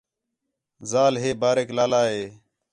[0.89, 2.23] ذال باریک لالا ہِے